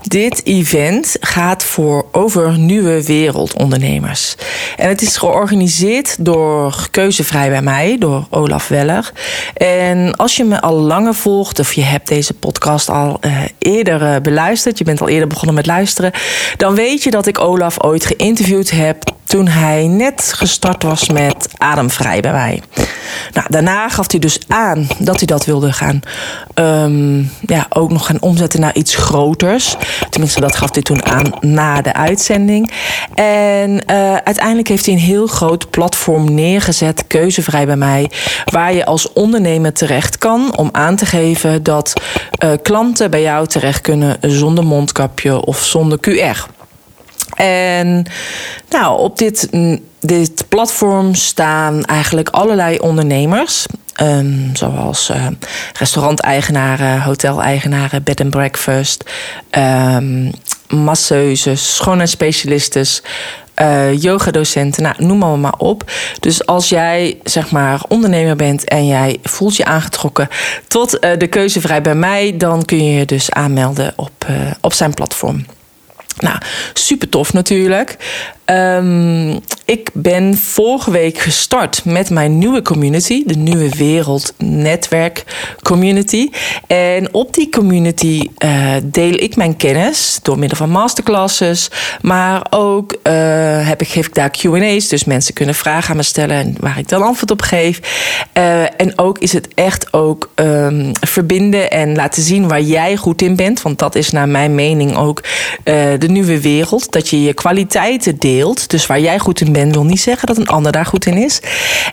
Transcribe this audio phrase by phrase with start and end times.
[0.03, 4.37] dit event gaat voor over nieuwe wereldondernemers.
[4.77, 9.13] En het is georganiseerd door Keuzevrij bij mij, door Olaf Weller.
[9.55, 14.03] En als je me al langer volgt of je hebt deze podcast al uh, eerder
[14.03, 16.13] uh, beluisterd, je bent al eerder begonnen met luisteren,
[16.57, 21.49] dan weet je dat ik Olaf ooit geïnterviewd heb toen hij net gestart was met
[21.57, 22.63] Ademvrij bij mij.
[23.33, 26.01] Nou, daarna gaf hij dus aan dat hij dat wilde gaan,
[26.55, 29.77] um, ja, ook nog gaan omzetten naar iets groters.
[30.11, 32.71] Tenminste, dat gaf hij toen aan na de uitzending.
[33.15, 38.11] En uh, uiteindelijk heeft hij een heel groot platform neergezet, keuzevrij bij mij,
[38.45, 41.93] waar je als ondernemer terecht kan om aan te geven dat
[42.45, 46.52] uh, klanten bij jou terecht kunnen zonder mondkapje of zonder QR.
[47.43, 48.05] En
[48.69, 49.49] nou, op dit,
[50.01, 53.67] dit platform staan eigenlijk allerlei ondernemers.
[54.03, 55.27] Um, zoals uh,
[55.79, 59.11] restauranteigenaren, hoteleigenaren, bed and breakfast,
[59.59, 60.31] um,
[60.69, 63.03] masseuses, schoonheidsspecialistes,
[63.57, 65.91] uh, yogadocenten, nou, noem maar, maar op.
[66.21, 70.29] Dus als jij zeg maar ondernemer bent en jij voelt je aangetrokken
[70.69, 74.27] tot uh, de keuzevrij bij mij, dan kun je je dus aanmelden op,
[74.61, 75.45] op zijn platform.
[76.23, 76.37] Nou,
[76.73, 77.97] super tof natuurlijk.
[78.47, 85.25] Um, ik ben vorige week gestart met mijn nieuwe community, de Nieuwe Wereld Netwerk
[85.63, 86.29] Community.
[86.67, 91.71] En op die community uh, deel ik mijn kennis door middel van masterclasses,
[92.01, 93.13] maar ook uh,
[93.69, 96.79] heb ik, geef ik daar QA's, dus mensen kunnen vragen aan me stellen en waar
[96.79, 97.81] ik dan antwoord op geef.
[98.39, 103.23] Uh, en ook is het echt ook um, verbinden en laten zien waar jij goed
[103.23, 105.23] in bent, want dat is naar mijn mening ook
[105.99, 109.85] de nieuwe wereld, dat je je kwaliteiten deelt dus waar jij goed in bent, wil
[109.85, 111.41] niet zeggen dat een ander daar goed in is.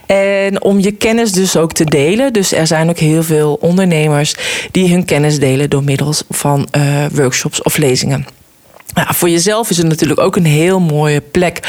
[0.06, 2.32] En om je kennis dus ook te delen.
[2.32, 4.34] Dus er zijn ook heel veel ondernemers
[4.70, 8.26] die hun kennis delen door middel van uh, workshops of lezingen.
[8.94, 11.60] Voor jezelf is het natuurlijk ook een heel mooie plek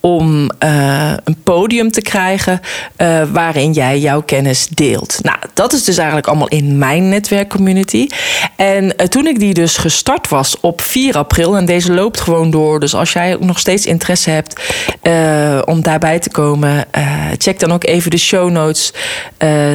[0.00, 2.60] om uh, een podium te krijgen
[2.98, 5.18] uh, waarin jij jouw kennis deelt.
[5.22, 8.06] Nou, dat is dus eigenlijk allemaal in mijn netwerkcommunity.
[8.56, 12.50] En uh, toen ik die dus gestart was op 4 april, en deze loopt gewoon
[12.50, 14.60] door, dus als jij ook nog steeds interesse hebt
[15.64, 16.84] om daarbij te komen,
[17.38, 18.92] check dan ook even de show notes,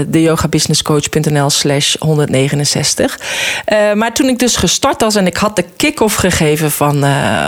[0.07, 3.19] de yogabusinesscoach.nl slash 169.
[3.93, 6.86] maar toen ik dus gestart was en ik had de kick-off gegeven van,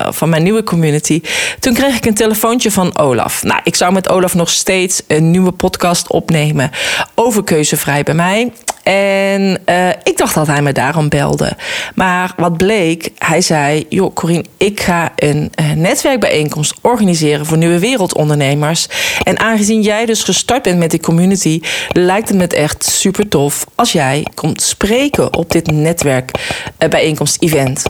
[0.09, 1.21] van mijn nieuwe community,
[1.59, 3.43] toen kreeg ik een telefoontje van Olaf.
[3.43, 6.71] Nou, ik zou met Olaf nog steeds een nieuwe podcast opnemen
[7.15, 8.51] over keuzevrij bij mij.
[8.83, 11.57] En uh, ik dacht dat hij me daarom belde.
[11.95, 17.79] Maar wat bleek, hij zei: Joh, Corine, ik ga een uh, netwerkbijeenkomst organiseren voor nieuwe
[17.79, 18.87] wereldondernemers.
[19.23, 21.61] En aangezien jij dus gestart bent met die community,
[21.91, 27.83] lijkt het me echt super tof als jij komt spreken op dit netwerkbijeenkomst-event.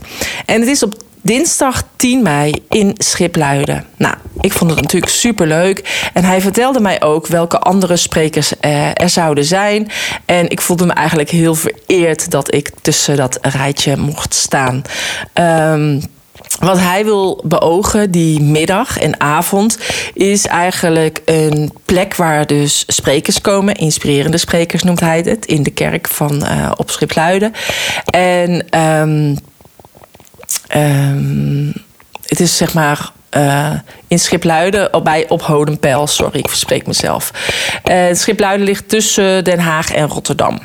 [0.46, 3.84] En het is op dinsdag 10 mei in Schipluiden.
[3.96, 6.08] Nou, ik vond het natuurlijk super leuk.
[6.14, 8.52] En hij vertelde mij ook welke andere sprekers
[8.94, 9.90] er zouden zijn.
[10.24, 14.82] En ik voelde me eigenlijk heel vereerd dat ik tussen dat rijtje mocht staan.
[15.34, 16.02] Um,
[16.58, 19.78] wat hij wil beogen die middag en avond
[20.14, 25.70] is eigenlijk een plek waar dus sprekers komen, inspirerende sprekers noemt hij het, in de
[25.70, 27.52] kerk van uh, op Schipluiden.
[28.04, 29.38] En um,
[30.76, 31.72] um,
[32.26, 33.72] het is zeg maar uh,
[34.08, 37.30] in Schipluiden, bij op Hodenpeil, sorry, ik verspreek mezelf.
[37.84, 40.60] Uh, Schipluiden ligt tussen Den Haag en Rotterdam.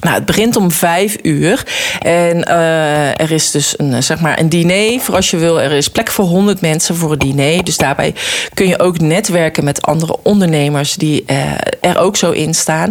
[0.00, 1.62] Nou, het begint om vijf uur.
[1.98, 5.60] En uh, er is dus een, zeg maar een diner voor als je wil.
[5.60, 7.64] Er is plek voor honderd mensen voor een diner.
[7.64, 8.14] Dus daarbij
[8.54, 12.90] kun je ook netwerken met andere ondernemers die uh, er ook zo in staan.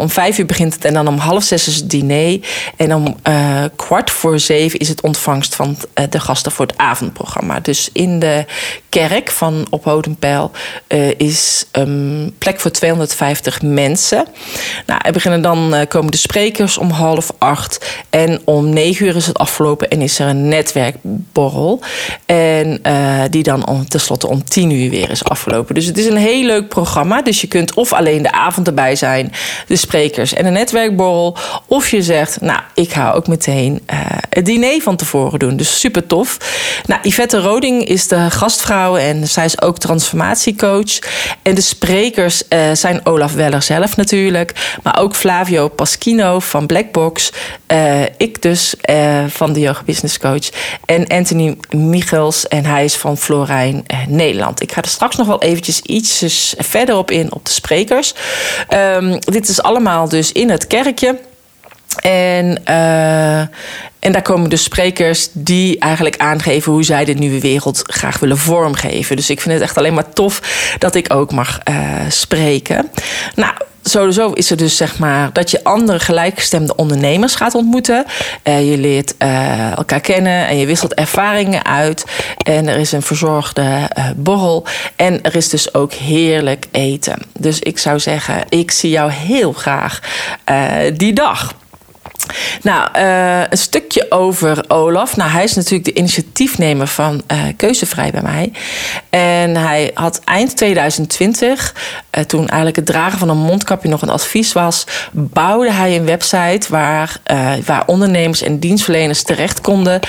[0.00, 2.40] Om vijf uur begint het en dan om half zes is het diner.
[2.76, 3.16] En om
[3.76, 5.76] kwart voor zeven is het ontvangst van
[6.10, 7.60] de gasten voor het avondprogramma.
[7.60, 8.44] Dus in de
[8.88, 10.50] kerk van Op Hodenpeil
[11.16, 14.26] is um, plek voor 250 mensen.
[14.86, 18.04] Nou, er beginnen dan uh, komen de sprekers om half acht.
[18.10, 21.80] En om negen uur is het afgelopen en is er een netwerkborrel.
[22.26, 25.74] En uh, die dan om, tenslotte om tien uur weer is afgelopen.
[25.74, 27.22] Dus het is een heel leuk programma.
[27.22, 29.32] Dus je kunt of alleen de avond erbij zijn,
[29.66, 31.36] de sprekers en een netwerkborrel.
[31.66, 33.82] Of je zegt, nou, ik ga ook meteen
[34.28, 35.56] het diner van tevoren doen.
[35.56, 36.38] Dus super tof.
[36.86, 40.98] Nou, Yvette Roding is de gastvrouw en zij is ook transformatiecoach.
[41.42, 42.42] En de sprekers
[42.72, 45.14] zijn Olaf Weller zelf natuurlijk, maar ook
[45.46, 47.32] Flavio Paschino van Blackbox.
[47.72, 50.48] Uh, ik dus uh, van de Yoga Business Coach.
[50.84, 54.62] En Anthony Michels en hij is van Florijn Nederland.
[54.62, 58.14] Ik ga er straks nog wel eventjes iets verder op in op de sprekers.
[58.70, 61.18] Um, dit is allemaal dus in het kerkje.
[62.00, 62.64] En,
[63.98, 68.38] en daar komen dus sprekers die eigenlijk aangeven hoe zij de nieuwe wereld graag willen
[68.38, 69.16] vormgeven.
[69.16, 70.40] Dus ik vind het echt alleen maar tof
[70.78, 71.60] dat ik ook mag
[72.08, 72.90] spreken.
[73.34, 73.54] Nou,
[73.88, 78.04] sowieso is er dus zeg maar dat je andere gelijkgestemde ondernemers gaat ontmoeten.
[78.44, 82.04] Uh, je leert uh, elkaar kennen en je wisselt ervaringen uit.
[82.36, 84.66] En er is een verzorgde uh, borrel.
[84.96, 87.18] En er is dus ook heerlijk eten.
[87.38, 90.00] Dus ik zou zeggen, ik zie jou heel graag
[90.94, 91.54] die dag.
[92.62, 95.16] Nou, uh, een stukje over Olaf.
[95.16, 98.52] Nou, hij is natuurlijk de initiatiefnemer van uh, Keuzevrij bij mij.
[99.10, 101.74] En hij had eind 2020,
[102.18, 106.06] uh, toen eigenlijk het dragen van een mondkapje nog een advies was, bouwde hij een
[106.06, 107.20] website waar,
[107.64, 110.00] waar ondernemers en dienstverleners terecht konden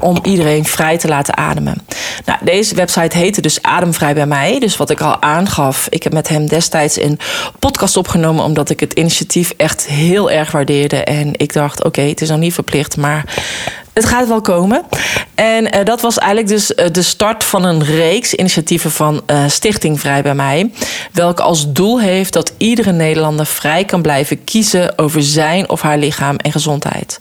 [0.00, 1.86] om iedereen vrij te laten ademen.
[2.24, 4.58] Nou, deze website heette dus Ademvrij bij mij.
[4.58, 7.18] Dus wat ik al aangaf, ik heb met hem destijds een
[7.58, 12.20] podcast opgenomen omdat ik het initiatief echt heel erg waardeerde en ik dacht, oké, het
[12.20, 13.24] is nog niet verplicht, maar
[13.92, 14.82] het gaat wel komen.
[15.38, 19.44] En uh, dat was eigenlijk dus uh, de start van een reeks initiatieven van uh,
[19.48, 20.70] Stichting Vrij bij mij.
[21.12, 25.98] Welke als doel heeft dat iedere Nederlander vrij kan blijven kiezen over zijn of haar
[25.98, 27.20] lichaam en gezondheid.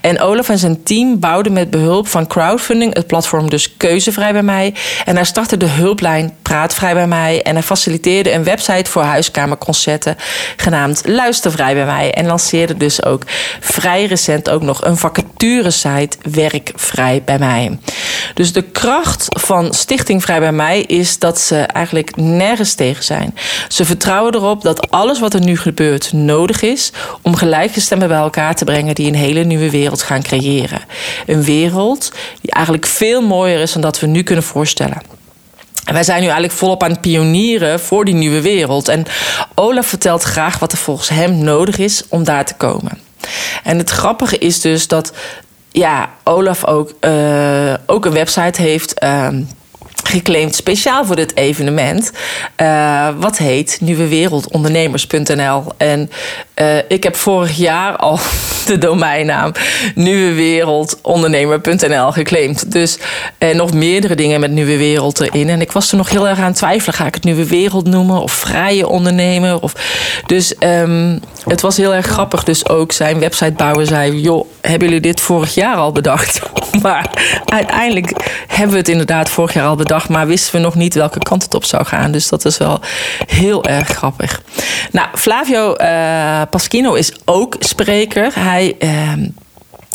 [0.00, 4.42] En Olaf en zijn team bouwden met behulp van crowdfunding het platform dus Keuzevrij bij
[4.42, 4.74] mij.
[5.04, 7.42] En hij startte de hulplijn Praatvrij bij mij.
[7.42, 10.16] En hij faciliteerde een website voor huiskamerconcerten
[10.56, 12.12] genaamd Luistervrij bij mij.
[12.12, 13.22] En lanceerde dus ook
[13.60, 17.54] vrij recent ook nog een vacaturesite Werkvrij bij mij.
[18.34, 23.34] Dus de kracht van Stichting Vrij bij mij is dat ze eigenlijk nergens tegen zijn.
[23.68, 26.92] Ze vertrouwen erop dat alles wat er nu gebeurt nodig is
[27.22, 30.80] om gelijkgestemden bij elkaar te brengen die een hele nieuwe wereld gaan creëren.
[31.26, 35.02] Een wereld die eigenlijk veel mooier is dan dat we nu kunnen voorstellen.
[35.84, 38.88] En wij zijn nu eigenlijk volop aan het pionieren voor die nieuwe wereld.
[38.88, 39.04] En
[39.54, 42.98] Olaf vertelt graag wat er volgens hem nodig is om daar te komen.
[43.62, 45.12] En het grappige is dus dat
[45.78, 49.02] ja, Olaf ook, uh, ook een website heeft.
[49.04, 49.28] Uh,
[50.06, 52.10] geclaimd speciaal voor dit evenement.
[52.62, 55.64] Uh, wat heet nieuwewereldondernemers.nl.
[55.76, 56.10] En
[56.56, 58.18] uh, ik heb vorig jaar al
[58.66, 59.52] de domeinnaam
[59.94, 62.72] nieuwewereldondernemer.nl geclaimd.
[62.72, 62.98] Dus
[63.38, 65.48] uh, nog meerdere dingen met Nieuwe Wereld erin.
[65.48, 66.94] En ik was er nog heel erg aan twijfelen.
[66.94, 68.20] Ga ik het Nieuwe Wereld noemen?
[68.20, 69.60] Of Vrije Ondernemer?
[69.60, 69.72] Of...
[70.26, 72.44] Dus um, het was heel erg grappig.
[72.44, 74.20] Dus ook zijn websitebouwer zei...
[74.20, 76.40] joh, hebben jullie dit vorig jaar al bedacht?
[76.86, 77.10] maar
[77.44, 78.12] uiteindelijk
[78.46, 81.42] hebben we het inderdaad vorig jaar al bedacht maar wisten we nog niet welke kant
[81.42, 82.12] het op zou gaan.
[82.12, 82.80] Dus dat is wel
[83.26, 84.42] heel erg grappig.
[84.92, 88.30] Nou, Flavio uh, Paschino is ook spreker.
[88.34, 88.74] Hij.
[88.78, 89.12] Uh,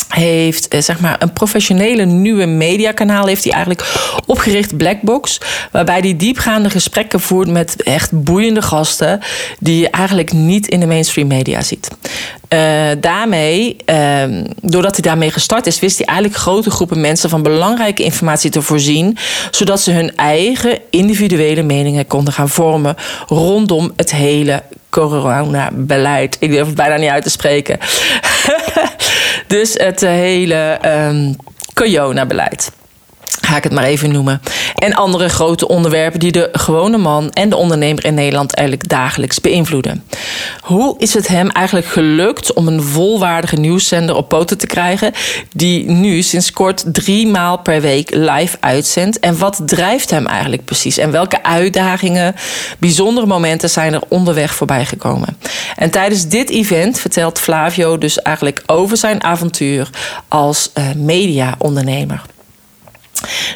[0.07, 3.93] heeft eh, zeg maar een professionele nieuwe mediakanaal heeft hij eigenlijk
[4.25, 5.37] opgericht Blackbox
[5.71, 9.19] waarbij hij diepgaande gesprekken voert met echt boeiende gasten
[9.59, 11.89] die je eigenlijk niet in de mainstream media ziet.
[12.53, 14.23] Uh, daarmee, uh,
[14.61, 18.61] doordat hij daarmee gestart is, wist hij eigenlijk grote groepen mensen van belangrijke informatie te
[18.61, 19.17] voorzien,
[19.51, 22.95] zodat ze hun eigen individuele meningen konden gaan vormen
[23.27, 26.37] rondom het hele coronabeleid.
[26.39, 27.79] Ik durf het bijna niet uit te spreken.
[29.51, 31.35] dus het hele um,
[31.73, 32.71] corona-beleid
[33.41, 34.41] ga ik het maar even noemen.
[34.75, 39.41] En andere grote onderwerpen die de gewone man en de ondernemer in Nederland eigenlijk dagelijks
[39.41, 40.03] beïnvloeden.
[40.61, 45.13] Hoe is het hem eigenlijk gelukt om een volwaardige nieuwszender op poten te krijgen,
[45.53, 49.19] die nu sinds kort drie maal per week live uitzendt?
[49.19, 50.97] En wat drijft hem eigenlijk precies?
[50.97, 52.35] En welke uitdagingen,
[52.79, 55.37] bijzondere momenten zijn er onderweg voorbij gekomen?
[55.75, 59.89] En tijdens dit event vertelt Flavio dus eigenlijk over zijn avontuur
[60.27, 62.21] als uh, media-ondernemer.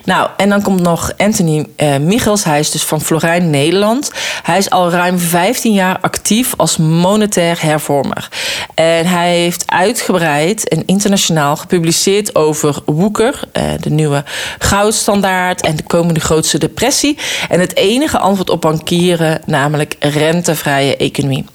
[0.05, 2.43] Nou, en dan komt nog Anthony uh, Michels.
[2.43, 4.11] Hij is dus van Florijn, Nederland.
[4.43, 8.29] Hij is al ruim 15 jaar actief als monetair hervormer.
[8.73, 14.23] En hij heeft uitgebreid en internationaal gepubliceerd over Woeker, eh, de nieuwe
[14.59, 17.17] goudstandaard en de komende grootste depressie.
[17.49, 21.45] En het enige antwoord op bankieren, namelijk rentevrije economie.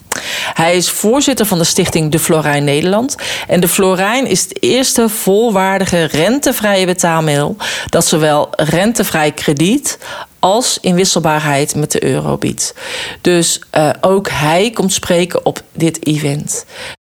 [0.53, 3.15] Hij is voorzitter van de stichting De Florijn Nederland.
[3.47, 7.55] En De Florijn is het eerste volwaardige rentevrije betaalmiddel
[7.89, 9.97] dat zowel rentevrij krediet
[10.39, 12.73] als inwisselbaarheid met de euro biedt.
[13.21, 16.65] Dus uh, ook hij komt spreken op dit event.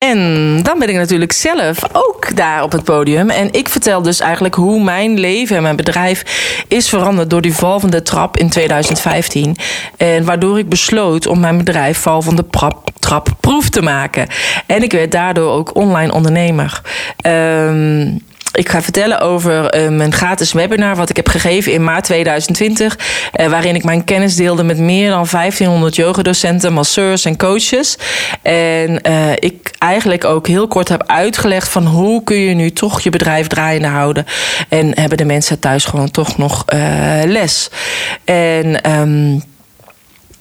[0.09, 3.29] En dan ben ik natuurlijk zelf ook daar op het podium.
[3.29, 6.23] En ik vertel dus eigenlijk hoe mijn leven en mijn bedrijf
[6.67, 9.55] is veranderd door die val van de trap in 2015.
[9.97, 14.27] En waardoor ik besloot om mijn bedrijf val van de trap, trap proef te maken.
[14.65, 16.81] En ik werd daardoor ook online ondernemer.
[17.27, 18.21] Um,
[18.53, 22.97] ik ga vertellen over uh, mijn gratis webinar wat ik heb gegeven in maart 2020.
[23.39, 27.97] Uh, waarin ik mijn kennis deelde met meer dan 1500 yogadocenten, masseurs en coaches.
[28.41, 33.01] En uh, ik eigenlijk ook heel kort heb uitgelegd van hoe kun je nu toch
[33.01, 34.25] je bedrijf draaiende houden.
[34.69, 36.65] En hebben de mensen thuis gewoon toch nog
[37.25, 37.69] les.
[38.25, 38.91] En...
[38.91, 39.43] Um,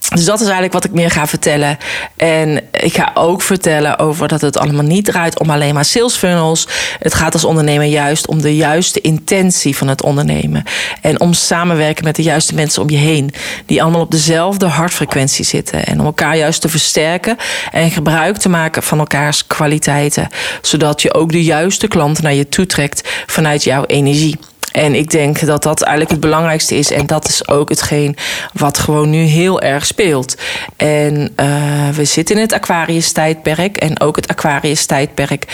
[0.09, 1.79] dus dat is eigenlijk wat ik meer ga vertellen.
[2.17, 6.15] En ik ga ook vertellen over dat het allemaal niet draait om alleen maar sales
[6.15, 6.69] funnels.
[6.99, 10.65] Het gaat als ondernemer juist om de juiste intentie van het ondernemen.
[11.01, 13.35] En om samenwerken met de juiste mensen om je heen.
[13.67, 15.85] Die allemaal op dezelfde hartfrequentie zitten.
[15.87, 17.37] En om elkaar juist te versterken
[17.71, 20.29] en gebruik te maken van elkaars kwaliteiten.
[20.63, 24.39] Zodat je ook de juiste klanten naar je toe trekt vanuit jouw energie.
[24.73, 26.91] En ik denk dat dat eigenlijk het belangrijkste is.
[26.91, 28.17] En dat is ook hetgeen
[28.53, 30.37] wat gewoon nu heel erg speelt.
[30.77, 33.77] En uh, we zitten in het Aquarius-tijdperk.
[33.77, 35.47] En ook het Aquarius-tijdperk.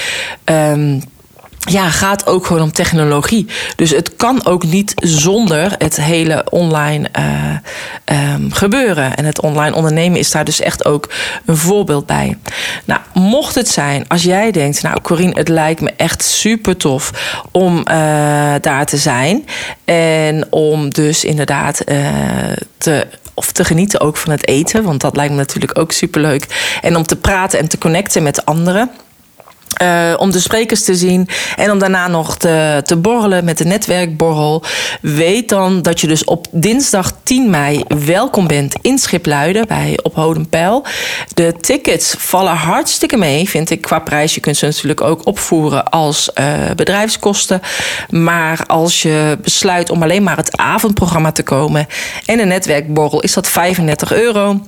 [0.44, 1.02] Um,
[1.68, 3.46] ja, gaat ook gewoon om technologie.
[3.76, 9.16] Dus het kan ook niet zonder het hele online uh, um, gebeuren.
[9.16, 11.10] En het online ondernemen is daar dus echt ook
[11.46, 12.38] een voorbeeld bij.
[12.84, 17.10] Nou, mocht het zijn als jij denkt, nou Corine, het lijkt me echt super tof
[17.52, 17.84] om uh,
[18.60, 19.46] daar te zijn.
[19.84, 22.06] En om dus inderdaad uh,
[22.78, 24.82] te of te genieten ook van het eten.
[24.82, 26.78] Want dat lijkt me natuurlijk ook superleuk.
[26.82, 28.90] En om te praten en te connecten met anderen.
[29.82, 33.64] Uh, om de sprekers te zien en om daarna nog te, te borrelen met de
[33.64, 34.62] netwerkborrel.
[35.00, 40.14] Weet dan dat je dus op dinsdag 10 mei welkom bent in Schipluiden bij Op
[40.14, 40.84] Hodenpeil.
[41.34, 44.34] De tickets vallen hartstikke mee, vind ik qua prijs.
[44.34, 46.46] Je kunt ze natuurlijk ook opvoeren als uh,
[46.76, 47.60] bedrijfskosten.
[48.10, 51.86] Maar als je besluit om alleen maar het avondprogramma te komen
[52.26, 54.60] en een netwerkborrel, is dat 35 euro.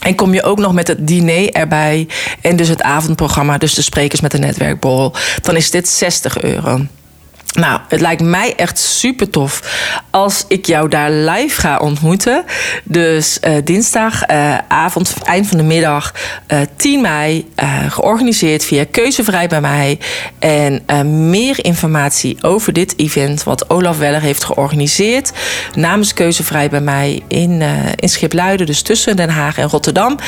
[0.00, 2.08] En kom je ook nog met het diner erbij
[2.40, 6.86] en dus het avondprogramma, dus de sprekers met de netwerkborrel, dan is dit 60 euro.
[7.54, 9.62] Nou, het lijkt mij echt super tof
[10.10, 12.44] als ik jou daar live ga ontmoeten.
[12.84, 16.14] Dus uh, dinsdagavond, uh, eind van de middag,
[16.48, 17.48] uh, 10 mei,
[17.88, 19.98] georganiseerd via Keuzevrij bij mij.
[20.38, 20.82] En
[21.30, 25.32] meer informatie over dit event, wat Olaf Weller heeft georganiseerd,
[25.74, 27.62] namens Keuzevrij bij mij in,
[27.96, 30.18] in Schipluiden, dus tussen Den Haag en Rotterdam,